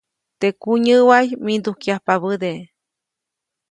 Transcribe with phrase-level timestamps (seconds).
[0.39, 2.51] Teʼ kunyäʼway mindujkyajpabäde.